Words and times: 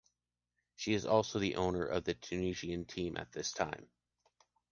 She 0.77 0.95
is 0.95 1.05
also 1.05 1.37
the 1.37 1.57
owner 1.57 1.85
of 1.85 2.05
the 2.05 2.15
Tunisian 2.15 2.85
team 2.85 3.17
at 3.17 3.31
this 3.33 3.51
time. 3.51 3.87